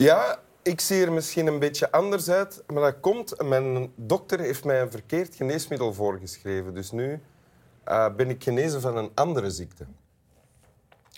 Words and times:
Ja, 0.00 0.38
ik 0.62 0.80
zie 0.80 1.04
er 1.04 1.12
misschien 1.12 1.46
een 1.46 1.58
beetje 1.58 1.90
anders 1.90 2.28
uit, 2.28 2.62
maar 2.66 2.82
dat 2.82 3.00
komt... 3.00 3.42
Mijn 3.42 3.92
dokter 3.94 4.40
heeft 4.40 4.64
mij 4.64 4.80
een 4.80 4.90
verkeerd 4.90 5.34
geneesmiddel 5.34 5.94
voorgeschreven. 5.94 6.74
Dus 6.74 6.90
nu 6.90 7.20
uh, 7.88 8.14
ben 8.14 8.30
ik 8.30 8.42
genezen 8.42 8.80
van 8.80 8.96
een 8.96 9.10
andere 9.14 9.50
ziekte. 9.50 9.86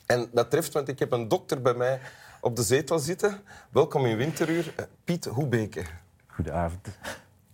En 0.07 0.29
dat 0.33 0.51
treft, 0.51 0.73
want 0.73 0.89
ik 0.89 0.99
heb 0.99 1.13
een 1.13 1.29
dokter 1.29 1.63
bij 1.63 1.75
mij 1.75 2.01
op 2.41 2.57
de 2.57 2.63
zetel 2.63 2.99
zitten. 2.99 3.41
Welkom 3.71 4.07
in 4.07 4.17
Winteruur, 4.17 4.75
uh, 4.81 4.87
Piet 5.05 5.25
Hoebeke. 5.25 5.83
Goedenavond. 6.27 6.89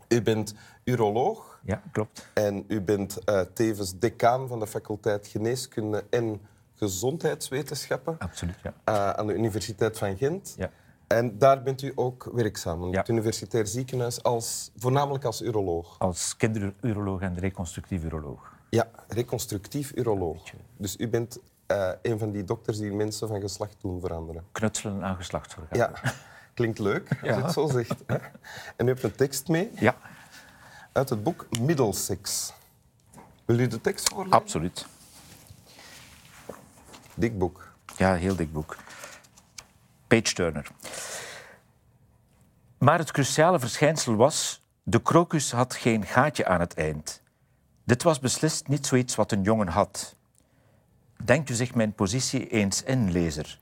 U 0.09 0.23
bent 0.23 0.55
uroloog. 0.84 1.61
Ja, 1.62 1.83
klopt. 1.92 2.29
En 2.33 2.65
u 2.69 2.81
bent 2.81 3.19
uh, 3.25 3.41
tevens 3.41 3.98
decaan 3.98 4.48
van 4.48 4.59
de 4.59 4.67
faculteit 4.67 5.27
Geneeskunde 5.27 6.05
en 6.11 6.41
Gezondheidswetenschappen. 6.75 8.17
Absoluut, 8.19 8.56
ja. 8.62 9.15
aan 9.17 9.27
de 9.27 9.34
Universiteit 9.34 9.98
van 9.98 10.17
Gent. 10.17 10.55
Ja. 10.56 10.70
En 11.09 11.39
daar 11.39 11.62
bent 11.62 11.83
u 11.83 11.93
ook 11.95 12.29
werkzaam, 12.33 12.83
in 12.85 12.91
Ja. 12.91 12.98
het 12.98 13.09
Universitair 13.09 13.67
Ziekenhuis, 13.67 14.23
als, 14.23 14.71
voornamelijk 14.77 15.25
als 15.25 15.43
uroloog. 15.43 15.98
Als 15.98 16.37
kinderuroloog 16.37 17.21
en 17.21 17.39
reconstructief 17.39 18.05
uroloog. 18.05 18.53
Ja, 18.71 18.89
reconstructief 19.09 19.93
uroloog. 19.95 20.43
Dus 20.77 20.97
u 20.97 21.09
bent 21.09 21.39
eh, 21.67 21.91
een 22.03 22.19
van 22.19 22.31
die 22.31 22.45
dokters 22.45 22.79
die 22.79 22.93
mensen 22.93 23.29
van 23.29 23.41
geslacht 23.41 23.77
doen 23.81 24.01
veranderen. 24.01 24.45
Knutselen 24.53 25.05
aan 25.05 25.17
geslachtsorganen. 25.17 25.79
Ja, 25.79 26.12
klinkt 26.55 26.79
leuk 26.79 27.09
als 27.11 27.20
Ja. 27.23 27.36
je 27.36 27.42
het 27.42 27.53
zo 27.53 27.67
zegt. 27.69 27.95
Hè? 28.06 28.17
En 28.77 28.86
u 28.86 28.89
hebt 28.89 29.03
een 29.03 29.14
tekst 29.14 29.48
mee 29.48 29.70
Ja, 29.75 29.97
uit 30.92 31.09
het 31.09 31.23
boek 31.23 31.47
Middlesex. 31.61 32.53
Wil 33.45 33.59
u 33.59 33.67
de 33.67 33.81
tekst 33.81 34.09
voorlezen? 34.09 34.39
absoluut. 34.39 34.86
Dik 37.14 37.39
boek. 37.39 37.73
Ja, 37.97 38.14
heel 38.14 38.36
dik 38.36 38.53
boek. 38.53 38.77
Page 40.06 40.23
Turner. 40.34 40.70
Maar 42.79 42.98
het 42.98 43.11
cruciale 43.11 43.59
verschijnsel 43.59 44.15
was... 44.15 44.62
de 44.83 45.03
krokus 45.03 45.53
had 45.53 45.75
geen 45.75 46.07
gaatje 46.07 46.47
aan 46.47 46.61
het 46.61 46.75
eind. 46.75 47.23
Dit 47.85 48.03
was 48.03 48.19
beslist 48.19 48.69
niet 48.69 48.87
zoiets 48.87 49.15
wat 49.15 49.33
een 49.33 49.43
jongen 49.43 49.69
had. 49.69 50.17
Denkt 51.25 51.51
u 51.51 51.55
zich 51.55 51.75
mijn 51.75 51.93
positie 51.93 52.48
eens 52.48 52.83
in, 52.83 53.12
lezer. 53.12 53.59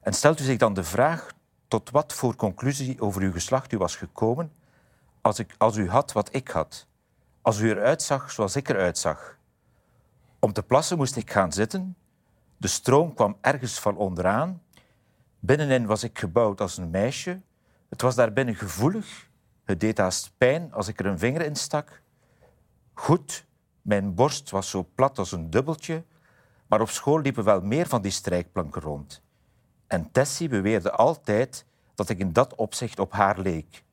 En 0.00 0.12
stelt 0.12 0.40
u 0.40 0.44
zich 0.44 0.58
dan 0.58 0.74
de 0.74 0.84
vraag 0.84 1.32
tot 1.68 1.90
wat 1.90 2.12
voor 2.12 2.36
conclusie 2.36 3.00
over 3.00 3.22
uw 3.22 3.32
geslacht 3.32 3.72
u 3.72 3.78
was 3.78 3.96
gekomen 3.96 4.52
als, 5.20 5.38
ik, 5.38 5.54
als 5.58 5.76
u 5.76 5.88
had 5.88 6.12
wat 6.12 6.34
ik 6.34 6.48
had. 6.48 6.86
Als 7.42 7.58
u 7.58 7.70
eruit 7.70 8.02
zag 8.02 8.30
zoals 8.30 8.56
ik 8.56 8.68
eruit 8.68 8.98
zag. 8.98 9.38
Om 10.38 10.52
te 10.52 10.62
plassen 10.62 10.96
moest 10.96 11.16
ik 11.16 11.30
gaan 11.30 11.52
zitten. 11.52 11.96
De 12.56 12.68
stroom 12.68 13.14
kwam 13.14 13.36
ergens 13.40 13.78
van 13.78 13.96
onderaan. 13.96 14.62
Binnenin 15.38 15.86
was 15.86 16.04
ik 16.04 16.18
gebouwd 16.18 16.60
als 16.60 16.76
een 16.76 16.90
meisje. 16.90 17.40
Het 17.92 18.02
was 18.02 18.14
daarbinnen 18.14 18.54
gevoelig. 18.54 19.28
Het 19.64 19.80
deed 19.80 19.98
haast 19.98 20.32
pijn 20.38 20.72
als 20.72 20.88
ik 20.88 20.98
er 20.98 21.06
een 21.06 21.18
vinger 21.18 21.40
in 21.42 21.56
stak. 21.56 22.02
Goed, 22.92 23.46
mijn 23.82 24.14
borst 24.14 24.50
was 24.50 24.70
zo 24.70 24.88
plat 24.94 25.18
als 25.18 25.32
een 25.32 25.50
dubbeltje, 25.50 26.04
maar 26.66 26.80
op 26.80 26.88
school 26.88 27.20
liepen 27.20 27.44
wel 27.44 27.60
meer 27.60 27.86
van 27.86 28.02
die 28.02 28.10
strijkplanken 28.10 28.82
rond. 28.82 29.22
En 29.86 30.10
Tessie 30.10 30.48
beweerde 30.48 30.90
altijd 30.90 31.66
dat 31.94 32.08
ik 32.08 32.18
in 32.18 32.32
dat 32.32 32.54
opzicht 32.54 32.98
op 32.98 33.12
haar 33.12 33.38
leek. 33.38 33.84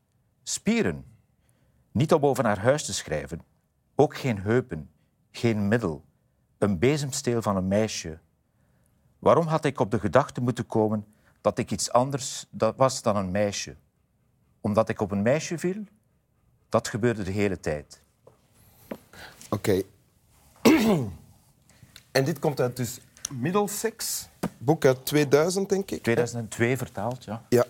Spieren. 0.44 1.06
Niet 1.92 2.14
om 2.14 2.26
over 2.26 2.46
haar 2.46 2.60
huis 2.60 2.86
te 2.86 2.94
schrijven. 2.94 3.42
Ook 3.96 4.18
geen 4.18 4.40
heupen, 4.40 4.92
geen 5.32 5.68
middel. 5.68 6.06
Een 6.58 6.80
bezemsteel 6.80 7.42
van 7.42 7.56
een 7.56 7.68
meisje. 7.68 8.20
Waarom 9.20 9.48
had 9.48 9.66
ik 9.66 9.80
op 9.80 9.92
de 9.92 10.00
gedachte 10.00 10.42
moeten 10.42 10.66
komen 10.66 11.06
dat 11.42 11.58
ik 11.58 11.72
iets 11.72 11.92
anders 11.92 12.46
was 12.76 13.02
dan 13.02 13.16
een 13.16 13.32
meisje? 13.32 13.76
Omdat 14.62 14.90
ik 14.90 15.02
op 15.02 15.12
een 15.12 15.22
meisje 15.22 15.58
viel? 15.58 15.84
Dat 16.70 16.88
gebeurde 16.88 17.24
de 17.24 17.32
hele 17.32 17.60
tijd. 17.60 18.02
Oké. 19.50 19.82
en 22.12 22.24
dit 22.24 22.40
komt 22.40 22.60
uit 22.60 22.76
dus 22.78 23.00
Middlesex, 23.32 24.30
boek 24.58 24.86
uit 24.86 25.06
2000, 25.06 25.70
denk 25.70 25.92
ik. 25.92 26.04
2002 26.04 26.78
vertaald, 26.78 27.24
ja. 27.24 27.44
Ja. 27.50 27.66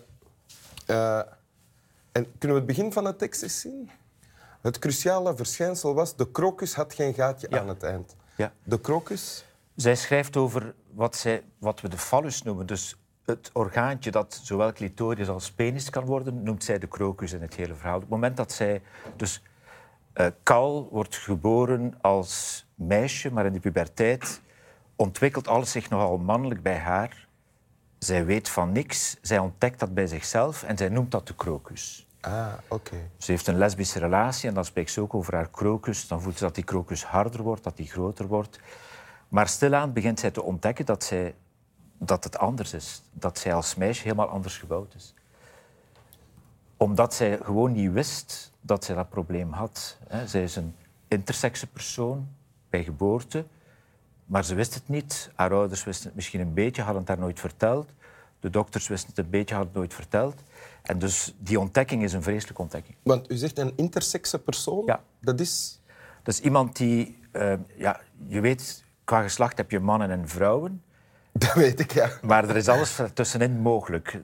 Eh, 0.86 1.18
en 2.12 2.26
kunnen 2.38 2.56
we 2.56 2.64
het 2.64 2.66
begin 2.66 2.92
van 2.92 3.04
de 3.04 3.16
tekst 3.16 3.42
eens 3.42 3.60
zien? 3.60 3.90
Het 4.60 4.78
cruciale 4.78 5.36
verschijnsel 5.36 5.94
was, 5.94 6.16
de 6.16 6.30
krokus 6.30 6.74
had 6.74 6.94
geen 6.94 7.14
gaatje 7.14 7.46
Ja. 7.50 7.58
aan 7.60 7.68
het 7.68 7.82
eind. 7.82 8.16
ja. 8.36 8.52
De 8.62 8.80
krokus? 8.80 9.44
Zij 9.76 9.96
schrijft 9.96 10.36
over 10.36 10.74
wat, 10.92 11.16
zij, 11.16 11.42
wat 11.58 11.80
we 11.80 11.88
de 11.88 11.98
fallus 11.98 12.42
noemen. 12.42 12.66
Dus 12.66 12.96
het 13.24 13.50
orgaantje 13.52 14.10
dat 14.10 14.40
zowel 14.42 14.72
clitoris 14.72 15.28
als 15.28 15.52
penis 15.52 15.90
kan 15.90 16.04
worden, 16.04 16.42
noemt 16.42 16.64
zij 16.64 16.78
de 16.78 16.88
crocus 16.88 17.32
in 17.32 17.42
het 17.42 17.54
hele 17.54 17.74
verhaal. 17.74 17.94
Op 17.94 18.00
het 18.00 18.10
moment 18.10 18.36
dat 18.36 18.52
zij... 18.52 18.82
Dus 19.16 19.42
Cal 20.42 20.88
wordt 20.90 21.16
geboren 21.16 21.94
als 22.00 22.66
meisje, 22.74 23.32
maar 23.32 23.46
in 23.46 23.52
de 23.52 23.60
puberteit 23.60 24.40
ontwikkelt 24.96 25.48
alles 25.48 25.70
zich 25.70 25.90
nogal 25.90 26.18
mannelijk 26.18 26.62
bij 26.62 26.78
haar. 26.78 27.28
Zij 27.98 28.24
weet 28.24 28.48
van 28.48 28.72
niks, 28.72 29.16
zij 29.22 29.38
ontdekt 29.38 29.80
dat 29.80 29.94
bij 29.94 30.06
zichzelf 30.06 30.62
en 30.62 30.76
zij 30.76 30.88
noemt 30.88 31.10
dat 31.10 31.26
de 31.26 31.34
crocus. 31.34 32.06
Ah, 32.20 32.52
oké. 32.68 32.96
Ze 33.16 33.30
heeft 33.30 33.46
een 33.46 33.58
lesbische 33.58 33.98
relatie 33.98 34.48
en 34.48 34.54
dan 34.54 34.64
spreekt 34.64 34.90
ze 34.90 35.00
ook 35.00 35.14
over 35.14 35.34
haar 35.34 35.50
krokus. 35.50 36.08
Dan 36.08 36.20
voelt 36.22 36.38
ze 36.38 36.44
dat 36.44 36.54
die 36.54 36.64
krokus 36.64 37.04
harder 37.04 37.42
wordt, 37.42 37.64
dat 37.64 37.76
die 37.76 37.90
groter 37.90 38.26
wordt. 38.26 38.60
Maar 39.28 39.48
stilaan 39.48 39.92
begint 39.92 40.20
zij 40.20 40.30
te 40.30 40.42
ontdekken 40.42 40.86
dat, 40.86 41.04
zij, 41.04 41.34
dat 42.02 42.24
het 42.24 42.38
anders 42.38 42.72
is. 42.72 43.02
Dat 43.12 43.38
zij 43.38 43.54
als 43.54 43.74
meisje 43.74 44.02
helemaal 44.02 44.28
anders 44.28 44.58
gebouwd 44.58 44.94
is. 44.94 45.14
Omdat 46.76 47.14
zij 47.14 47.38
gewoon 47.42 47.72
niet 47.72 47.92
wist 47.92 48.52
dat 48.60 48.84
zij 48.84 48.94
dat 48.94 49.08
probleem 49.08 49.52
had. 49.52 49.98
Zij 50.26 50.42
is 50.42 50.56
een 50.56 50.74
intersexe 51.08 51.66
persoon 51.66 52.28
bij 52.70 52.84
geboorte. 52.84 53.44
Maar 54.26 54.44
ze 54.44 54.54
wist 54.54 54.74
het 54.74 54.88
niet. 54.88 55.30
Haar 55.34 55.52
ouders 55.52 55.84
wisten 55.84 56.06
het 56.06 56.14
misschien 56.14 56.40
een 56.40 56.54
beetje, 56.54 56.82
hadden 56.82 57.00
het 57.00 57.10
haar 57.10 57.18
nooit 57.18 57.40
verteld. 57.40 57.90
De 58.40 58.50
dokters 58.50 58.88
wisten 58.88 59.08
het 59.08 59.18
een 59.18 59.30
beetje, 59.30 59.54
hadden 59.54 59.72
het 59.72 59.82
nooit 59.82 59.94
verteld. 59.94 60.42
En 60.82 60.98
dus 60.98 61.34
die 61.38 61.60
ontdekking 61.60 62.02
is 62.02 62.12
een 62.12 62.22
vreselijke 62.22 62.62
ontdekking. 62.62 62.96
Want 63.02 63.30
u 63.30 63.36
zegt 63.36 63.58
een 63.58 63.72
intersexe 63.76 64.38
persoon? 64.38 64.82
Ja. 64.86 65.02
Dat 65.20 65.40
is... 65.40 65.80
Dat 66.22 66.34
is 66.34 66.40
iemand 66.40 66.76
die, 66.76 67.18
eh, 67.32 67.52
ja, 67.76 68.00
je 68.26 68.40
weet, 68.40 68.84
qua 69.04 69.22
geslacht 69.22 69.56
heb 69.56 69.70
je 69.70 69.80
mannen 69.80 70.10
en 70.10 70.28
vrouwen, 70.28 70.82
Dat 71.38 71.52
weet 71.52 71.80
ik, 71.80 71.92
ja. 71.92 72.10
maar 72.22 72.48
er 72.48 72.56
is 72.56 72.68
alles 72.68 73.00
tussenin 73.14 73.60
mogelijk. 73.60 74.20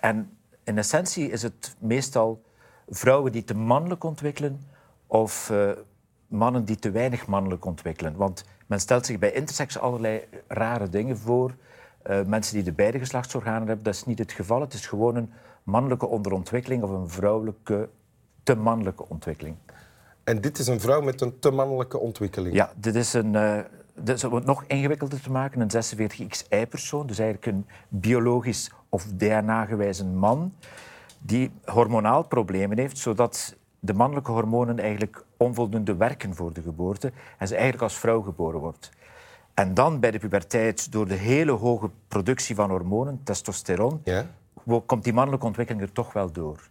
En 0.00 0.36
in 0.64 0.78
essentie 0.78 1.30
is 1.30 1.42
het 1.42 1.76
meestal 1.78 2.42
vrouwen 2.88 3.32
die 3.32 3.44
te 3.44 3.54
mannelijk 3.54 4.04
ontwikkelen 4.04 4.60
of 5.06 5.50
eh, 5.50 5.70
mannen 6.26 6.64
die 6.64 6.76
te 6.76 6.90
weinig 6.90 7.26
mannelijk 7.26 7.64
ontwikkelen. 7.64 8.16
Want 8.16 8.44
men 8.66 8.80
stelt 8.80 9.06
zich 9.06 9.18
bij 9.18 9.32
intersex 9.32 9.78
allerlei 9.78 10.24
rare 10.46 10.88
dingen 10.88 11.18
voor. 11.18 11.54
Eh, 12.02 12.22
mensen 12.22 12.54
die 12.54 12.62
de 12.62 12.72
beide 12.72 12.98
geslachtsorganen 12.98 13.66
hebben, 13.66 13.84
dat 13.84 13.94
is 13.94 14.04
niet 14.04 14.18
het 14.18 14.32
geval. 14.32 14.60
Het 14.60 14.74
is 14.74 14.86
gewoon 14.86 15.16
een 15.16 15.32
mannelijke 15.62 16.06
onderontwikkeling 16.06 16.82
of 16.82 16.90
een 16.90 17.08
vrouwelijke 17.08 17.88
te 18.42 18.54
mannelijke 18.54 19.08
ontwikkeling. 19.08 19.56
En 20.24 20.40
dit 20.40 20.58
is 20.58 20.66
een 20.66 20.80
vrouw 20.80 21.00
met 21.00 21.20
een 21.20 21.38
te 21.38 21.50
mannelijke 21.50 21.98
ontwikkeling. 21.98 22.54
Ja, 22.54 22.72
dit 22.76 22.94
is 22.94 23.12
een. 23.12 23.34
eh 23.34 23.58
is 24.04 24.24
om 24.24 24.34
het 24.34 24.44
nog 24.44 24.64
ingewikkelder 24.66 25.20
te 25.20 25.30
maken, 25.30 25.60
een 25.60 25.70
46XI-persoon, 25.70 27.06
dus 27.06 27.18
eigenlijk 27.18 27.56
een 27.56 27.66
biologisch 27.88 28.70
of 28.88 29.04
DNA-gewijze 29.04 30.04
man, 30.04 30.54
die 31.18 31.50
hormonaal 31.64 32.22
problemen 32.22 32.78
heeft, 32.78 32.98
zodat 32.98 33.56
de 33.78 33.94
mannelijke 33.94 34.30
hormonen 34.30 34.78
eigenlijk 34.78 35.24
onvoldoende 35.36 35.96
werken 35.96 36.34
voor 36.34 36.52
de 36.52 36.62
geboorte 36.62 37.12
en 37.38 37.48
ze 37.48 37.54
eigenlijk 37.54 37.82
als 37.82 37.98
vrouw 37.98 38.20
geboren 38.20 38.60
wordt. 38.60 38.90
En 39.54 39.74
dan 39.74 40.00
bij 40.00 40.10
de 40.10 40.18
puberteit, 40.18 40.92
door 40.92 41.08
de 41.08 41.14
hele 41.14 41.52
hoge 41.52 41.90
productie 42.08 42.54
van 42.54 42.70
hormonen, 42.70 43.20
testosteron, 43.24 44.00
Ja? 44.04 44.26
komt 44.86 45.04
die 45.04 45.12
mannelijke 45.12 45.46
ontwikkeling 45.46 45.84
er 45.84 45.92
toch 45.92 46.12
wel 46.12 46.32
door. 46.32 46.68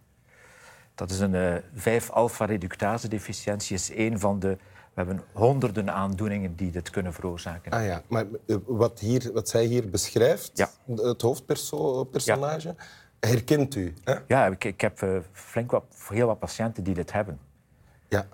Dat 0.94 1.10
is 1.10 1.20
een 1.20 1.34
eh 1.34 1.54
5-alpha-reductase-deficiëntie, 1.74 3.76
is 3.76 3.90
één 3.90 4.18
van 4.18 4.38
de... 4.38 4.58
Hebben 5.06 5.24
honderden 5.32 5.92
aandoeningen 5.92 6.54
die 6.56 6.70
dit 6.70 6.90
kunnen 6.90 7.12
veroorzaken. 7.12 7.72
Ah 7.72 7.84
ja, 7.84 8.02
maar 8.08 8.26
eh, 8.46 8.56
wat, 8.66 8.98
hier, 8.98 9.30
wat 9.32 9.48
zij 9.48 9.64
hier 9.64 9.90
beschrijft, 9.90 10.50
Ja. 10.54 10.70
het 10.96 11.22
hoofdpersonage, 11.22 12.74
herkent 13.20 13.74
u. 13.74 13.94
Hè? 14.04 14.14
Ja, 14.26 14.46
ik, 14.46 14.64
ik 14.64 14.80
heb 14.80 15.02
eh, 15.02 15.18
flink 15.32 15.70
wat, 15.70 15.84
heel 16.08 16.26
wat 16.26 16.38
patiënten 16.38 16.84
die 16.84 16.94
dit 16.94 17.12
hebben. 17.12 17.38
Ja. 18.08 18.26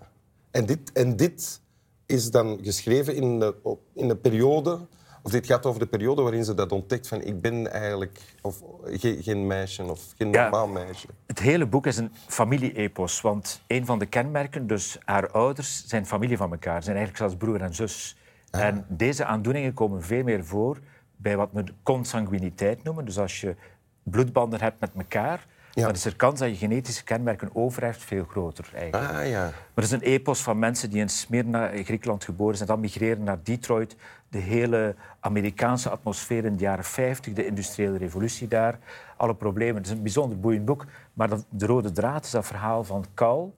En 0.51 0.67
dit, 0.67 0.93
en 0.93 1.17
dit 1.17 1.61
is 2.07 2.31
dan 2.31 2.59
geschreven 2.63 3.15
in 3.15 3.39
de, 3.41 3.55
in 3.93 4.09
de 4.09 4.17
periode, 4.17 4.87
of 5.27 5.33
dit 5.33 5.47
gaat 5.47 5.67
over 5.67 5.81
de 5.81 5.87
periode 5.87 6.23
waarin 6.23 6.45
ze 6.45 6.55
dat 6.55 6.73
ontdekt 6.73 7.09
van 7.09 7.23
ik 7.23 7.41
ben 7.41 7.73
eigenlijk 7.73 8.21
of, 8.43 8.63
geen, 8.85 9.23
geen 9.23 9.47
meisje 9.47 9.83
of 9.83 10.01
geen 10.17 10.33
Ja. 10.33 10.43
normaal 10.43 10.67
meisje. 10.67 11.07
Het 11.27 11.39
hele 11.39 11.67
boek 11.67 11.87
is 11.87 11.97
een 11.97 12.13
familie-epos, 12.27 13.21
want 13.21 13.63
een 13.67 13.87
van 13.87 13.99
de 13.99 14.07
kenmerken, 14.07 14.67
dus 14.67 14.99
haar 15.05 15.31
ouders, 15.31 15.87
zijn 15.87 16.07
familie 16.07 16.37
van 16.37 16.51
elkaar. 16.51 16.83
Zijn 16.83 16.97
eigenlijk 16.97 17.17
zelfs 17.27 17.45
broer 17.45 17.61
en 17.61 17.75
zus. 17.75 18.17
En 18.51 18.85
deze 18.89 19.25
aandoeningen 19.25 19.75
komen 19.75 20.03
veel 20.03 20.23
meer 20.23 20.45
voor 20.45 20.79
bij 21.17 21.37
wat 21.37 21.49
we 21.53 21.65
consanguiniteit 21.83 22.83
noemen. 22.83 23.05
Dus 23.05 23.19
als 23.19 23.41
je 23.41 23.55
bloedbanden 24.03 24.61
hebt 24.61 24.81
met 24.81 24.91
elkaar, 24.97 25.47
Ja. 25.81 25.87
dan 25.87 25.95
is 25.95 26.05
er 26.05 26.17
kans 26.17 26.39
dat 26.41 26.49
je 26.49 26.57
genetische 26.57 27.05
kenmerken 27.05 27.51
overheft 27.53 28.03
veel 28.03 28.25
groter. 28.25 28.71
Eigenlijk. 28.75 29.13
Ah 29.13 29.29
ja. 29.29 29.43
Maar 29.43 29.53
er 29.75 29.83
is 29.83 29.91
een 29.91 30.01
epos 30.01 30.43
van 30.43 30.59
mensen 30.59 30.91
die 30.91 31.01
in 31.01 31.09
Smyrna, 31.09 31.69
in 31.69 31.85
Griekenland 31.85 32.25
geboren 32.25 32.57
zijn, 32.57 32.69
dan 32.69 32.81
migreren 32.81 33.23
naar 33.25 33.39
Detroit. 33.43 33.97
De 34.29 34.39
hele 34.39 34.95
Amerikaanse 35.21 35.91
atmosfeer 35.91 36.45
in 36.45 36.53
de 36.57 36.63
jaren 36.63 36.85
50, 36.85 37.33
de 37.33 37.47
industriële 37.47 37.99
revolutie 37.99 38.49
daar, 38.49 38.79
alle 39.17 39.35
problemen. 39.35 39.77
Het 39.77 39.87
is 39.87 39.93
een 39.93 40.03
bijzonder 40.03 40.41
boeiend 40.41 40.65
boek. 40.65 40.85
Maar 41.13 41.29
de 41.49 41.67
rode 41.67 41.93
draad 41.93 42.25
is 42.25 42.31
dat 42.31 42.47
verhaal 42.47 42.85
van 42.85 43.05
Cal, 43.15 43.55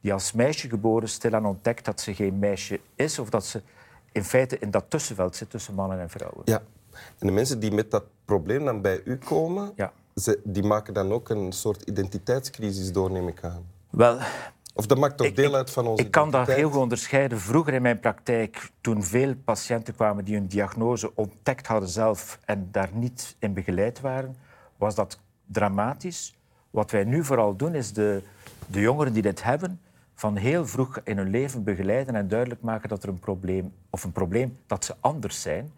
die 0.00 0.12
als 0.12 0.32
meisje 0.32 0.68
geboren 0.68 1.08
stilaan 1.08 1.46
ontdekt 1.46 1.84
dat 1.84 2.00
ze 2.00 2.14
geen 2.14 2.38
meisje 2.38 2.80
is, 2.94 3.18
of 3.18 3.30
dat 3.30 3.46
ze 3.46 3.62
in 4.12 4.24
feite 4.24 4.58
in 4.58 4.70
dat 4.70 4.84
tussenveld 4.88 5.36
zit 5.36 5.50
tussen 5.50 5.74
mannen 5.74 6.00
en 6.00 6.10
vrouwen. 6.10 6.42
ja. 6.44 6.62
En 7.18 7.26
de 7.26 7.32
mensen 7.32 7.60
die 7.60 7.72
met 7.72 7.90
dat 7.90 8.04
probleem 8.24 8.64
dan 8.64 8.80
bij 8.80 9.00
u 9.04 9.16
komen, 9.16 9.72
Ja. 9.76 9.92
Ze, 10.16 10.40
die 10.44 10.62
maken 10.62 10.94
dan 10.94 11.12
ook 11.12 11.28
een 11.28 11.52
soort 11.52 11.82
identiteitscrisis 11.82 12.92
door, 12.92 13.10
neem 13.10 13.28
ik 13.28 13.44
aan. 13.44 13.64
Wel, 13.90 14.18
Of 14.74 14.86
dat 14.86 14.98
maakt 14.98 15.16
toch 15.16 15.26
Ik- 15.26 15.36
deel 15.36 15.54
uit 15.54 15.70
van 15.70 15.86
onze 15.86 16.02
Ik 16.04 16.10
kan 16.10 16.30
dat 16.30 16.46
heel 16.46 16.70
goed 16.70 16.80
onderscheiden. 16.80 17.40
Vroeger 17.40 17.74
in 17.74 17.82
mijn 17.82 18.00
praktijk, 18.00 18.70
toen 18.80 19.04
veel 19.04 19.34
patiënten 19.44 19.94
kwamen 19.94 20.24
die 20.24 20.34
hun 20.34 20.46
diagnose 20.46 21.12
ontdekt 21.14 21.66
hadden 21.66 21.88
zelf 21.88 22.38
en 22.44 22.68
daar 22.72 22.88
niet 22.92 23.36
in 23.38 23.52
begeleid 23.54 24.00
waren, 24.00 24.36
was 24.76 24.94
dat 24.94 25.18
dramatisch. 25.46 26.34
Wat 26.70 26.90
wij 26.90 27.04
nu 27.04 27.24
vooral 27.24 27.56
doen, 27.56 27.74
is 27.74 27.92
de, 27.92 28.22
de 28.66 28.80
jongeren 28.80 29.12
die 29.12 29.22
dit 29.22 29.42
hebben, 29.42 29.80
van 30.14 30.36
heel 30.36 30.66
vroeg 30.66 31.00
in 31.04 31.16
hun 31.16 31.30
leven 31.30 31.64
begeleiden 31.64 32.14
en 32.14 32.28
duidelijk 32.28 32.60
maken 32.62 32.88
dat 32.88 33.02
er 33.02 33.08
een 33.08 33.18
probleem, 33.18 33.72
of 33.90 34.04
een 34.04 34.12
probleem, 34.12 34.56
dat 34.66 34.84
ze 34.84 34.94
anders 35.00 35.40
zijn. 35.40 35.72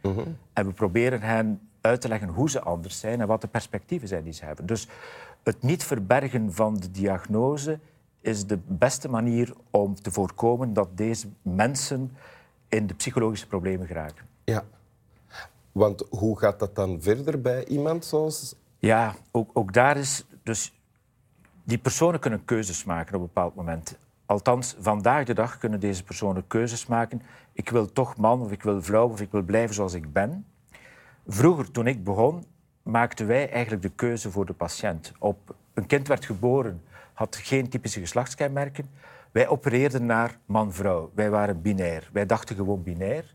En 0.52 0.66
we 0.66 0.72
proberen 0.72 1.20
hen 1.20 1.60
uit 1.82 2.00
te 2.00 2.08
leggen 2.08 2.28
hoe 2.28 2.50
ze 2.50 2.60
anders 2.60 3.00
zijn 3.00 3.20
en 3.20 3.26
wat 3.26 3.40
de 3.40 3.48
perspectieven 3.48 4.08
zijn 4.08 4.24
die 4.24 4.32
ze 4.32 4.44
hebben. 4.44 4.66
Dus 4.66 4.88
het 5.42 5.62
niet 5.62 5.84
verbergen 5.84 6.52
van 6.52 6.76
de 6.76 6.90
diagnose 6.90 7.78
is 8.20 8.46
de 8.46 8.58
beste 8.66 9.08
manier 9.08 9.54
om 9.70 9.94
te 9.94 10.10
voorkomen 10.10 10.72
dat 10.72 10.96
deze 10.96 11.28
mensen 11.42 12.16
in 12.68 12.86
de 12.86 12.94
psychologische 12.94 13.46
problemen 13.46 13.86
geraken. 13.86 14.26
Ja. 14.44 14.64
Want 15.72 16.04
hoe 16.10 16.38
gaat 16.38 16.58
dat 16.58 16.74
dan 16.74 17.02
verder 17.02 17.40
bij 17.40 17.64
iemand 17.64 18.04
zoals... 18.04 18.54
Ja, 18.78 19.14
ook, 19.30 19.50
ook 19.52 19.72
daar 19.72 19.96
is... 19.96 20.24
Dus 20.42 20.72
die 21.64 21.78
personen 21.78 22.20
kunnen 22.20 22.44
keuzes 22.44 22.84
maken 22.84 23.14
op 23.14 23.20
een 23.20 23.26
bepaald 23.26 23.54
moment. 23.54 23.98
Althans, 24.26 24.76
vandaag 24.78 25.24
de 25.24 25.34
dag 25.34 25.58
kunnen 25.58 25.80
deze 25.80 26.04
personen 26.04 26.46
keuzes 26.46 26.86
maken. 26.86 27.22
Ik 27.52 27.68
wil 27.68 27.92
toch 27.92 28.16
man, 28.16 28.40
of 28.40 28.52
ik 28.52 28.62
wil 28.62 28.82
vrouw, 28.82 29.08
of 29.08 29.20
ik 29.20 29.30
wil 29.30 29.42
blijven 29.42 29.74
zoals 29.74 29.94
ik 29.94 30.12
ben. 30.12 30.46
Vroeger, 31.26 31.70
toen 31.70 31.86
ik 31.86 32.04
begon, 32.04 32.44
maakten 32.82 33.26
wij 33.26 33.50
eigenlijk 33.50 33.82
de 33.82 33.90
keuze 33.94 34.30
voor 34.30 34.46
de 34.46 34.52
patiënt. 34.52 35.12
Op, 35.18 35.54
een 35.74 35.86
kind 35.86 36.08
werd 36.08 36.24
geboren, 36.24 36.82
had 37.12 37.36
geen 37.36 37.68
typische 37.68 38.00
geslachtskenmerken. 38.00 38.86
Wij 39.32 39.48
opereerden 39.48 40.06
naar 40.06 40.38
man-vrouw. 40.46 41.10
Wij 41.14 41.30
waren 41.30 41.62
binair. 41.62 42.10
Wij 42.12 42.26
dachten 42.26 42.56
gewoon 42.56 42.82
binair. 42.82 43.34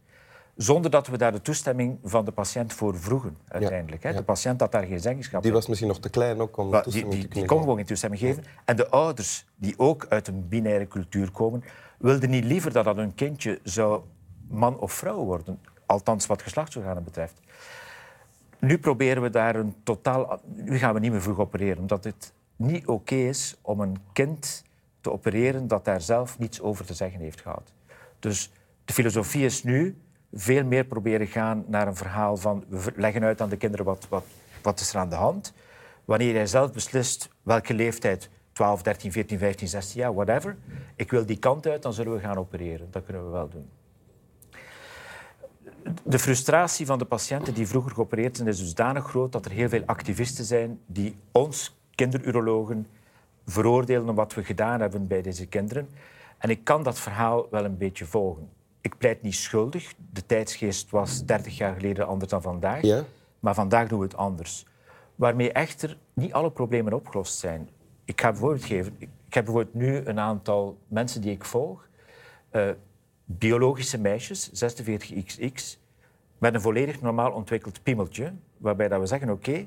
Zonder 0.55 0.91
dat 0.91 1.07
we 1.07 1.17
daar 1.17 1.31
de 1.31 1.41
toestemming 1.41 1.99
van 2.03 2.25
de 2.25 2.31
patiënt 2.31 2.73
voor 2.73 2.99
vroegen, 2.99 3.37
uiteindelijk. 3.47 4.03
ja. 4.03 4.11
De 4.11 4.23
patiënt 4.23 4.59
had 4.59 4.71
daar 4.71 4.83
geen 4.85 4.99
zeggenschap 4.99 5.41
Die 5.41 5.49
in. 5.49 5.55
was 5.57 5.67
misschien 5.67 5.87
nog 5.87 5.99
te 5.99 6.09
klein 6.09 6.41
ook 6.41 6.57
om 6.57 6.71
die, 6.71 6.81
toestemming 6.81 7.13
die, 7.13 7.27
te 7.27 7.33
die 7.33 7.45
kon 7.45 7.59
gewoon 7.59 7.75
geen 7.75 7.85
toestemming 7.85 8.21
geven. 8.21 8.43
En 8.65 8.75
de 8.75 8.89
ouders, 8.89 9.45
die 9.55 9.73
ook 9.77 10.05
uit 10.09 10.27
een 10.27 10.47
binaire 10.47 10.87
cultuur 10.87 11.31
komen, 11.31 11.63
wilden 11.97 12.29
niet 12.29 12.43
liever 12.43 12.71
dat 12.71 12.85
dat 12.85 12.95
hun 12.95 13.15
kindje 13.15 13.59
zou 13.63 14.01
man 14.47 14.79
of 14.79 14.91
vrouw 14.91 15.23
worden. 15.23 15.59
Althans, 15.87 16.25
wat 16.25 16.41
geslachtsorganen 16.41 17.03
betreft. 17.03 17.39
Nu 18.59 18.77
proberen 18.77 19.21
we 19.21 19.29
daar 19.29 19.55
een 19.55 19.75
totaal... 19.83 20.41
Nu 20.45 20.77
gaan 20.77 20.93
we 20.93 20.99
niet 20.99 21.11
meer 21.11 21.21
vroeg 21.21 21.39
opereren, 21.39 21.77
omdat 21.77 22.03
het 22.03 22.33
niet 22.55 22.87
oké 22.87 23.15
is 23.15 23.55
om 23.61 23.79
een 23.79 23.97
kind 24.13 24.63
te 25.01 25.11
opereren 25.11 25.67
dat 25.67 25.85
daar 25.85 26.01
zelf 26.01 26.39
niets 26.39 26.61
over 26.61 26.85
te 26.85 26.93
zeggen 26.93 27.19
heeft 27.19 27.41
gehad. 27.41 27.73
Dus 28.19 28.51
de 28.85 28.93
filosofie 28.93 29.45
is 29.45 29.63
nu 29.63 29.97
veel 30.33 30.63
meer 30.63 30.85
proberen 30.85 31.27
gaan 31.27 31.65
naar 31.67 31.87
een 31.87 31.95
verhaal 31.95 32.37
van... 32.37 32.63
We 32.67 32.93
leggen 32.95 33.23
uit 33.23 33.41
aan 33.41 33.49
de 33.49 33.57
kinderen 33.57 33.85
wat, 33.85 34.07
wat, 34.09 34.25
wat 34.61 34.79
is 34.79 34.93
er 34.93 34.99
aan 34.99 35.09
de 35.09 35.15
hand. 35.15 35.53
Wanneer 36.05 36.33
jij 36.33 36.45
zelf 36.45 36.71
beslist 36.71 37.29
welke 37.43 37.73
leeftijd, 37.73 38.29
12, 38.51 38.81
13, 38.81 39.11
14, 39.11 39.37
15, 39.37 39.67
16 39.67 40.01
jaar, 40.01 40.13
whatever, 40.13 40.57
ik 40.95 41.11
wil 41.11 41.25
die 41.25 41.39
kant 41.39 41.67
uit, 41.67 41.81
dan 41.81 41.93
zullen 41.93 42.13
we 42.13 42.19
gaan 42.19 42.37
opereren. 42.37 42.87
Dat 42.91 43.03
kunnen 43.03 43.25
we 43.25 43.31
wel 43.31 43.49
doen. 43.49 43.69
De 46.03 46.19
frustratie 46.19 46.85
van 46.85 46.97
de 46.97 47.05
patiënten 47.05 47.53
die 47.53 47.67
vroeger 47.67 47.91
geopereerd 47.91 48.35
zijn 48.35 48.47
is 48.47 48.59
dusdanig 48.59 49.05
groot 49.05 49.31
dat 49.31 49.45
er 49.45 49.51
heel 49.51 49.69
veel 49.69 49.83
activisten 49.85 50.45
zijn 50.45 50.79
die 50.85 51.15
ons, 51.31 51.77
kinderurologen, 51.95 52.87
veroordelen 53.45 54.09
om 54.09 54.15
wat 54.15 54.33
we 54.33 54.43
gedaan 54.43 54.79
hebben 54.81 55.07
bij 55.07 55.21
deze 55.21 55.45
kinderen. 55.45 55.89
En 56.37 56.49
ik 56.49 56.63
kan 56.63 56.83
dat 56.83 56.99
verhaal 56.99 57.47
wel 57.51 57.65
een 57.65 57.77
beetje 57.77 58.05
volgen. 58.05 58.49
Ik 58.81 58.97
pleit 58.97 59.21
niet 59.21 59.35
schuldig. 59.35 59.93
De 60.13 60.25
tijdsgeest 60.25 60.89
was 60.89 61.25
30 61.25 61.57
jaar 61.57 61.73
geleden 61.75 62.07
anders 62.07 62.31
dan 62.31 62.41
vandaag. 62.41 62.81
Ja? 62.81 63.03
Maar 63.39 63.53
vandaag 63.53 63.87
doen 63.87 63.99
we 63.99 64.05
het 64.05 64.17
anders. 64.17 64.65
Waarmee 65.15 65.51
echter 65.51 65.97
niet 66.13 66.33
alle 66.33 66.51
problemen 66.51 66.93
opgelost 66.93 67.39
zijn. 67.39 67.69
Ik 68.05 68.21
ga 68.21 68.29
een 68.29 68.35
voorbeeld 68.35 68.65
geven. 68.65 68.95
Ik 68.97 69.09
ik 69.27 69.33
heb 69.33 69.45
bijvoorbeeld 69.45 69.73
nu 69.75 70.01
een 70.05 70.19
aantal 70.19 70.77
mensen 70.87 71.21
die 71.21 71.31
ik 71.31 71.45
volg. 71.45 71.87
eh, 72.49 72.69
biologische 73.29 73.97
meisjes, 73.97 74.49
46xx, 74.49 75.77
met 76.37 76.53
een 76.53 76.61
volledig 76.61 77.01
normaal 77.01 77.31
ontwikkeld 77.31 77.83
piemeltje. 77.83 78.33
Waarbij 78.57 78.87
dat 78.87 78.99
we 78.99 79.05
zeggen, 79.05 79.29
oké, 79.29 79.65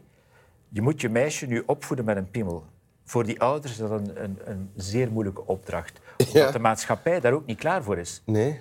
je 0.69 0.83
moet 0.83 1.01
je 1.01 1.09
meisje 1.09 1.47
nu 1.47 1.63
opvoeden 1.67 2.05
met 2.05 2.17
een 2.17 2.31
piemel. 2.31 2.65
Voor 3.05 3.25
die 3.25 3.41
ouders 3.41 3.73
is 3.73 3.79
dat 3.79 3.91
een, 3.91 4.23
een, 4.25 4.39
een 4.45 4.71
zeer 4.77 5.11
moeilijke 5.13 5.47
opdracht. 5.47 6.01
Omdat 6.19 6.33
Ja. 6.33 6.51
de 6.51 6.59
maatschappij 6.59 7.21
daar 7.21 7.33
ook 7.33 7.47
niet 7.47 7.59
klaar 7.59 7.83
voor 7.83 7.99
is. 7.99 8.23
Nee? 8.25 8.61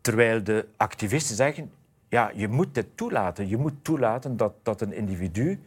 Terwijl 0.00 0.42
de 0.44 0.66
activisten 0.76 1.36
zeggen, 1.36 1.70
ja, 2.08 2.30
je 2.34 2.48
moet 2.48 2.74
dit 2.74 2.86
toelaten. 2.94 3.48
Je 3.48 3.56
moet 3.56 3.74
toelaten 3.82 4.36
dat, 4.36 4.52
dat 4.62 4.80
een 4.80 4.92
individu 4.92 5.60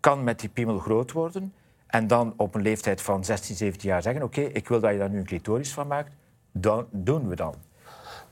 kan 0.00 0.24
met 0.24 0.40
die 0.40 0.48
piemel 0.48 0.78
groot 0.78 1.12
worden 1.12 1.52
en 1.86 2.06
dan 2.06 2.34
op 2.36 2.54
een 2.54 2.62
leeftijd 2.62 3.02
van 3.02 3.24
16, 3.24 3.56
17 3.56 3.88
jaar 3.88 4.02
zeggen, 4.02 4.22
oké, 4.22 4.40
ik 4.40 4.68
wil 4.68 4.80
dat 4.80 4.92
je 4.92 4.98
daar 4.98 5.10
nu 5.10 5.18
een 5.18 5.24
clitoris 5.24 5.72
van 5.72 5.86
maakt. 5.86 6.12
Dan 6.52 6.86
doen 6.90 7.28
we 7.28 7.36
dan. 7.36 7.54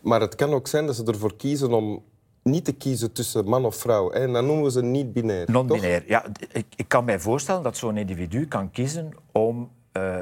Maar 0.06 0.20
het 0.20 0.34
kan 0.34 0.52
ook 0.52 0.66
zijn 0.68 0.86
dat 0.86 0.96
ze 0.96 1.04
ervoor 1.04 1.36
kiezen 1.36 1.72
om 1.72 2.04
niet 2.42 2.64
te 2.64 2.72
kiezen 2.72 3.12
tussen 3.12 3.48
man 3.48 3.64
of 3.64 3.76
vrouw. 3.76 4.10
Hè? 4.10 4.18
En 4.18 4.32
dan 4.32 4.46
noemen 4.46 4.64
we 4.64 4.70
ze 4.70 4.82
niet 4.82 5.12
binair. 5.12 5.50
Non-binair. 5.50 6.02
Ja, 6.06 6.24
ik, 6.52 6.66
ik 6.76 6.88
kan 6.88 7.04
mij 7.04 7.18
voorstellen 7.20 7.62
dat 7.62 7.76
zo'n 7.76 7.96
individu 7.96 8.46
kan 8.46 8.70
kiezen 8.70 9.12
om 9.32 9.70
eh, 9.92 10.18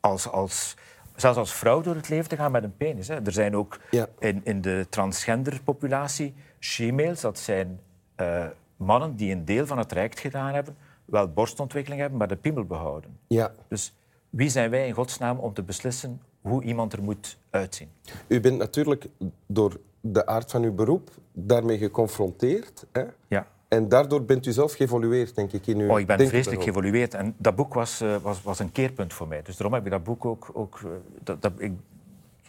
als, 0.00 0.28
als, 0.28 0.76
zelfs 1.16 1.38
als 1.38 1.52
vrouw 1.52 1.80
door 1.80 1.94
het 1.94 2.08
leven 2.08 2.28
te 2.28 2.36
gaan 2.36 2.52
met 2.52 2.64
een 2.64 2.76
penis. 2.76 3.08
Hè. 3.08 3.14
Er 3.14 3.32
zijn 3.32 3.56
ook 3.56 3.78
Ja. 3.90 4.06
in, 4.18 4.40
in 4.44 4.60
de 4.60 4.86
transgenderpopulatie 4.90 6.34
she-males, 6.60 7.20
dat 7.20 7.38
zijn 7.38 7.80
eh, 8.14 8.44
mannen 8.76 9.16
die 9.16 9.32
een 9.32 9.44
deel 9.44 9.66
van 9.66 9.78
het 9.78 9.88
traject 9.88 10.20
gedaan 10.20 10.54
hebben, 10.54 10.76
wel 11.04 11.28
borstontwikkeling 11.28 12.00
hebben, 12.00 12.18
maar 12.18 12.28
de 12.28 12.36
piemel 12.36 12.64
behouden. 12.64 13.18
Ja. 13.26 13.52
Dus 13.68 13.94
wie 14.30 14.48
zijn 14.48 14.70
wij 14.70 14.86
in 14.86 14.94
godsnaam 14.94 15.38
om 15.38 15.54
te 15.54 15.62
beslissen 15.62 16.20
hoe 16.46 16.62
iemand 16.62 16.92
er 16.92 17.02
moet 17.02 17.38
uitzien? 17.50 17.88
U 18.26 18.40
bent 18.40 18.58
natuurlijk 18.58 19.06
door 19.46 19.80
de 20.00 20.26
aard 20.26 20.50
van 20.50 20.62
uw 20.62 20.72
beroep 20.72 21.10
daarmee 21.32 21.78
geconfronteerd. 21.78 22.86
Hè? 22.92 23.04
Ja. 23.28 23.46
En 23.68 23.88
daardoor 23.88 24.24
bent 24.24 24.46
u 24.46 24.52
zelf 24.52 24.72
geëvolueerd, 24.72 25.34
denk 25.34 25.52
ik, 25.52 25.66
in 25.66 25.78
uw 25.78 25.90
Oh, 25.90 26.00
ik 26.00 26.06
ben 26.06 26.28
vreselijk 26.28 26.62
geëvolueerd. 26.62 27.14
En 27.14 27.34
dat 27.38 27.56
boek 27.56 27.74
was, 27.74 28.00
eh, 28.00 28.16
was, 28.16 28.42
was 28.42 28.58
een 28.58 28.72
keerpunt 28.72 29.12
voor 29.12 29.28
mij. 29.28 29.42
Dus 29.42 29.56
daarom 29.56 29.74
heb 29.74 29.84
ik 29.84 29.90
dat 29.90 30.04
boek 30.04 30.24
ook... 30.24 30.50
ook 30.52 30.80
eh, 30.84 30.90
dat, 31.22 31.42
dat, 31.42 31.52
ik, 31.56 31.72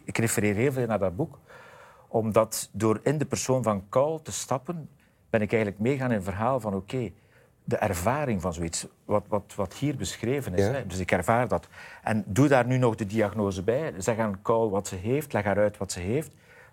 ik 0.04 0.18
refereer 0.18 0.56
heel 0.56 0.72
veel 0.72 0.88
naar 0.88 1.00
dat 1.00 1.16
boek. 1.16 1.40
Omdat 2.08 2.70
door 2.72 3.00
in 3.04 3.18
de 3.18 3.26
persoon 3.26 3.64
van 3.64 3.90
Kou 3.90 4.20
te 4.24 4.32
stappen... 4.32 4.90
ben 5.30 5.42
ik 5.42 5.52
eigenlijk 5.52 5.82
meegaan 5.82 6.10
in 6.10 6.16
het 6.16 6.24
verhaal 6.24 6.60
van... 6.60 6.76
oké, 6.76 7.12
de 7.68 7.78
ervaring 7.78 8.42
van 8.42 8.54
zoiets, 8.54 8.88
wat, 9.06 9.24
wat, 9.28 9.54
wat 9.56 9.74
hier 9.74 9.96
beschreven 9.96 10.54
is. 10.54 10.66
Ja. 10.66 10.72
Hè? 10.72 10.86
Dus 10.86 11.00
ik 11.00 11.12
ervaar 11.12 11.48
dat. 11.48 11.68
En 12.04 12.24
doe 12.28 12.48
daar 12.48 12.66
nu 12.66 12.78
nog 12.78 12.96
de 12.96 13.06
diagnose 13.06 13.64
bij. 13.64 13.94
Zeg 13.98 14.18
aan 14.18 14.42
Kou 14.42 14.70
wat 14.70 14.88
ze 14.88 14.96
heeft, 14.96 15.34
leg 15.34 15.44
haar 15.44 15.58
uit 15.58 15.78
wat 15.78 15.92
ze 15.92 16.00
heeft. 16.00 16.32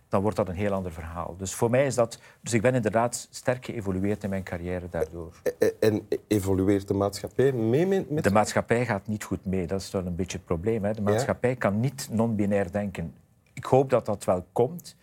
Dan 0.08 0.22
wordt 0.22 0.36
dat 0.36 0.48
een 0.48 0.54
heel 0.54 0.72
ander 0.72 0.92
verhaal. 0.92 1.34
Dus 1.38 1.54
voor 1.54 1.70
mij 1.70 1.86
is 1.86 1.94
dat... 1.94 2.18
Dus 2.40 2.52
ik 2.52 2.62
ben 2.62 2.74
inderdaad 2.74 3.28
sterk 3.30 3.64
geëvolueerd 3.64 4.22
in 4.24 4.30
mijn 4.30 4.42
carrière 4.42 4.88
daardoor. 4.90 5.32
Eh, 5.58 5.68
En 5.80 6.08
evolueert 6.28 6.88
de 6.88 6.94
maatschappij 6.94 7.52
mee 7.52 7.86
met... 7.86 8.10
met- 8.10 8.24
De 8.24 8.30
maatschappij 8.30 8.86
gaat 8.86 9.06
niet 9.06 9.24
goed 9.24 9.44
mee. 9.44 9.66
Dat 9.66 9.80
is 9.80 9.90
wel 9.90 10.06
een 10.06 10.16
beetje 10.16 10.36
het 10.36 10.46
probleem. 10.46 10.84
Hè. 10.84 10.92
De 10.92 11.02
maatschappij 11.02 11.56
kan 11.56 11.80
niet 11.80 12.08
non-binair 12.10 12.72
denken. 12.72 13.14
Ik 13.52 13.64
hoop 13.64 13.90
dat 13.90 14.06
dat 14.06 14.24
wel 14.24 14.46
komt. 14.52 14.96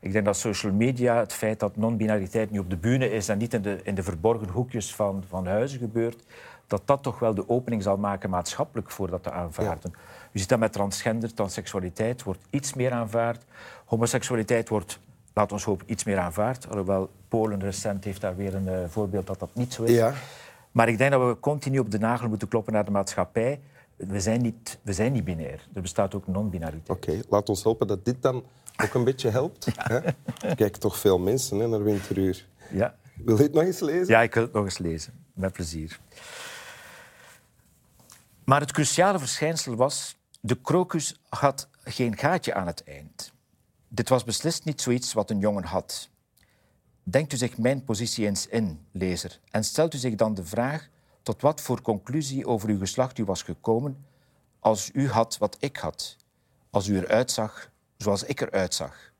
Ik 0.00 0.12
denk 0.12 0.24
dat 0.24 0.36
social 0.36 0.72
media, 0.72 1.18
het 1.18 1.32
feit 1.32 1.60
dat 1.60 1.76
non-binariteit 1.76 2.50
nu 2.50 2.58
op 2.58 2.70
de 2.70 2.76
bühne 2.76 3.10
is 3.10 3.28
en 3.28 3.38
niet 3.38 3.54
in 3.54 3.62
de, 3.62 3.80
in 3.82 3.94
de 3.94 4.02
verborgen 4.02 4.48
hoekjes 4.48 4.94
van, 4.94 5.24
van 5.28 5.46
huizen 5.46 5.78
gebeurt, 5.78 6.22
dat 6.66 6.82
dat 6.84 7.02
toch 7.02 7.18
wel 7.18 7.34
de 7.34 7.48
opening 7.48 7.82
zal 7.82 7.96
maken 7.96 8.30
maatschappelijk 8.30 8.90
voor 8.90 9.10
dat 9.10 9.22
te 9.22 9.30
aanvaarden. 9.30 9.92
Je 10.32 10.38
ziet 10.38 10.48
dat 10.48 10.58
met 10.58 10.72
transgender, 10.72 11.34
transseksualiteit 11.34 12.22
wordt 12.22 12.40
iets 12.50 12.74
meer 12.74 12.92
aanvaard. 12.92 13.44
Homoseksualiteit 13.84 14.68
wordt, 14.68 14.98
we 15.32 15.46
ons 15.52 15.64
hopen, 15.64 15.90
iets 15.90 16.04
meer 16.04 16.18
aanvaard. 16.18 16.68
Alhoewel 16.68 17.10
Polen 17.28 17.60
recent 17.60 18.04
heeft 18.04 18.20
daar 18.20 18.36
weer 18.36 18.54
een 18.54 18.68
eh, 18.68 18.78
voorbeeld 18.88 19.26
dat 19.26 19.38
dat 19.38 19.50
niet 19.52 19.72
zo 19.72 19.82
is. 19.82 19.90
Ja. 19.90 20.12
Maar 20.72 20.88
ik 20.88 20.98
denk 20.98 21.10
dat 21.10 21.28
we 21.28 21.40
continu 21.40 21.78
op 21.78 21.90
de 21.90 21.98
nagel 21.98 22.28
moeten 22.28 22.48
kloppen 22.48 22.72
naar 22.72 22.84
de 22.84 22.90
maatschappij. 22.90 23.60
We 23.96 24.20
zijn 24.20 24.42
niet, 24.42 24.78
we 24.82 24.92
zijn 24.92 25.12
niet 25.12 25.24
binair. 25.24 25.68
Er 25.74 25.82
bestaat 25.82 26.14
ook 26.14 26.26
non-binariteit. 26.26 26.90
Oké, 26.90 27.20
laat 27.28 27.48
ons 27.48 27.62
hopen 27.62 27.86
dat 27.86 28.04
dit 28.04 28.22
dan 28.22 28.44
ook 28.82 28.94
een 28.94 29.04
beetje 29.04 29.30
helpt. 29.30 29.66
Hè? 29.76 29.98
Er 30.40 30.56
kijken 30.56 30.80
toch 30.80 30.98
veel 30.98 31.18
mensen 31.18 31.58
hè, 31.58 31.68
naar 31.68 31.84
Winteruur. 31.84 32.46
Ja. 32.70 32.96
Wil 33.14 33.36
je 33.36 33.42
het 33.42 33.52
nog 33.52 33.62
eens 33.62 33.80
lezen? 33.80 34.06
ja, 34.06 34.22
ik 34.22 34.34
wil 34.34 34.42
het 34.42 34.52
nog 34.52 34.64
eens 34.64 34.78
lezen. 34.78 35.24
Met 35.32 35.52
plezier. 35.52 36.00
Maar 38.44 38.60
het 38.60 38.72
cruciale 38.72 39.18
verschijnsel 39.18 39.76
was... 39.76 40.16
De 40.40 40.60
krokus 40.60 41.20
had 41.28 41.68
geen 41.84 42.16
gaatje 42.16 42.54
aan 42.54 42.66
het 42.66 42.84
eind. 42.84 43.32
Dit 43.88 44.08
was 44.08 44.24
beslist 44.24 44.64
niet 44.64 44.80
zoiets 44.80 45.12
wat 45.12 45.30
een 45.30 45.38
jongen 45.38 45.64
had. 45.64 46.08
Denkt 47.02 47.32
u 47.32 47.36
zich 47.36 47.58
mijn 47.58 47.84
positie 47.84 48.26
eens 48.26 48.46
in, 48.46 48.86
lezer, 48.92 49.40
en 49.50 49.64
stelt 49.64 49.94
u 49.94 49.98
zich 49.98 50.14
dan 50.14 50.34
de 50.34 50.44
vraag 50.44 50.88
tot 51.22 51.40
wat 51.40 51.60
voor 51.60 51.82
conclusie 51.82 52.46
over 52.46 52.68
uw 52.68 52.78
geslacht 52.78 53.18
u 53.18 53.24
was 53.24 53.42
gekomen 53.42 54.06
als 54.60 54.90
u 54.92 55.08
had 55.08 55.38
wat 55.38 55.56
ik 55.60 55.76
had, 55.76 56.16
als 56.70 56.86
u 56.86 56.96
eruit 56.96 57.30
zag 57.30 57.70
zoals 57.96 58.22
ik 58.22 58.40
eruit 58.40 58.74
zag. 58.74 59.12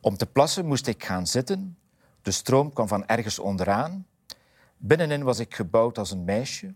Om 0.00 0.16
te 0.16 0.26
plassen 0.26 0.66
moest 0.66 0.86
ik 0.86 1.04
gaan 1.04 1.26
zitten, 1.26 1.78
de 2.22 2.30
stroom 2.30 2.72
kwam 2.72 2.88
van 2.88 3.06
ergens 3.06 3.38
onderaan. 3.38 4.06
Binnenin 4.76 5.22
was 5.22 5.38
ik 5.38 5.54
gebouwd 5.54 5.98
als 5.98 6.10
een 6.10 6.24
meisje. 6.24 6.74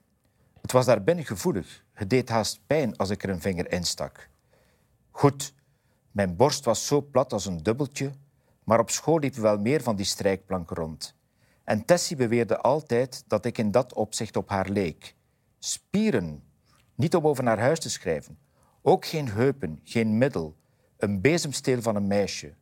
Het 0.60 0.72
was 0.72 0.86
daar 0.86 1.02
binnen 1.02 1.24
gevoelig, 1.24 1.84
het 1.92 2.10
deed 2.10 2.28
haast 2.28 2.60
pijn 2.66 2.96
als 2.96 3.10
ik 3.10 3.22
er 3.22 3.30
een 3.30 3.40
vinger 3.40 3.72
in 3.72 3.84
stak. 3.84 4.28
Goed, 5.10 5.54
mijn 6.10 6.36
borst 6.36 6.64
was 6.64 6.86
zo 6.86 7.00
plat 7.00 7.32
als 7.32 7.46
een 7.46 7.62
dubbeltje, 7.62 8.12
maar 8.64 8.78
op 8.78 8.90
school 8.90 9.18
liepen 9.18 9.42
wel 9.42 9.58
meer 9.58 9.82
van 9.82 9.96
die 9.96 10.06
strijkplanken 10.06 10.76
rond. 10.76 11.14
En 11.64 11.84
Tessie 11.84 12.16
beweerde 12.16 12.58
altijd 12.58 13.24
dat 13.26 13.44
ik 13.44 13.58
in 13.58 13.70
dat 13.70 13.94
opzicht 13.94 14.36
op 14.36 14.48
haar 14.48 14.68
leek. 14.68 15.14
Spieren, 15.58 16.42
niet 16.94 17.14
om 17.14 17.26
over 17.26 17.44
naar 17.44 17.58
huis 17.58 17.80
te 17.80 17.90
schrijven. 17.90 18.38
Ook 18.82 19.06
geen 19.06 19.28
heupen, 19.28 19.80
geen 19.84 20.18
middel. 20.18 20.56
Een 21.02 21.20
bezemsteel 21.20 21.82
van 21.82 21.96
een 21.96 22.06
meisje. 22.06 22.52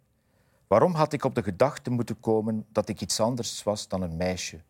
Waarom 0.66 0.94
had 0.94 1.12
ik 1.12 1.24
op 1.24 1.34
de 1.34 1.42
gedachte 1.42 1.90
moeten 1.90 2.20
komen 2.20 2.66
dat 2.72 2.88
ik 2.88 3.00
iets 3.00 3.20
anders 3.20 3.62
was 3.62 3.88
dan 3.88 4.02
een 4.02 4.16
meisje? 4.16 4.60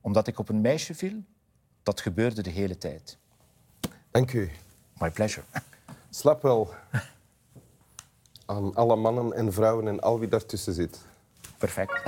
Omdat 0.00 0.26
ik 0.26 0.38
op 0.38 0.48
een 0.48 0.60
meisje 0.60 0.94
viel? 0.94 1.22
Dat 1.82 2.00
gebeurde 2.00 2.42
de 2.42 2.50
hele 2.50 2.78
tijd. 2.78 3.18
Dank 4.10 4.32
u. 4.32 4.50
My 4.98 5.10
pleasure. 5.10 5.46
Slap 6.10 6.42
wel 6.42 6.74
aan 8.46 8.74
alle 8.74 8.96
mannen 8.96 9.32
en 9.32 9.52
vrouwen 9.52 9.88
en 9.88 10.00
al 10.00 10.18
wie 10.18 10.28
daartussen 10.28 10.72
zit. 10.72 11.00
Perfect. 11.58 12.02